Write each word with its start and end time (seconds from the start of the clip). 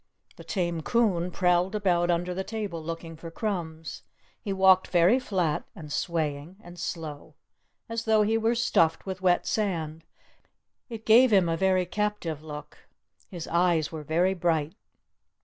The 0.35 0.43
tame 0.43 0.81
coon 0.81 1.29
prowled 1.29 1.75
about 1.75 2.09
under 2.09 2.33
the 2.33 2.43
table 2.43 2.81
looking 2.81 3.15
for 3.15 3.29
crumbs. 3.29 4.01
He 4.41 4.51
walked 4.51 4.87
very 4.87 5.19
flat 5.19 5.63
and 5.75 5.91
swaying 5.93 6.55
and 6.63 6.79
slow, 6.79 7.35
as 7.87 8.05
tho 8.05 8.23
he 8.23 8.35
were 8.35 8.55
stuffed 8.55 9.05
with 9.05 9.21
wet 9.21 9.45
sand. 9.45 10.03
It 10.89 11.05
gave 11.05 11.31
him 11.31 11.47
a 11.47 11.55
very 11.55 11.85
captive 11.85 12.41
look. 12.41 12.79
His 13.29 13.47
eyes 13.49 13.91
were 13.91 14.01
very 14.01 14.33
bright. 14.33 14.73